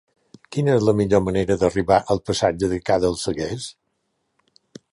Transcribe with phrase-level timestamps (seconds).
[0.55, 3.69] Quina és la millor manera d'arribar al passatge de Ca dels Seguers?